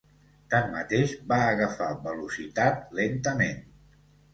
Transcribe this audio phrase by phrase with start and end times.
[0.53, 3.67] Tanmateix, va agafar velocitat lentament.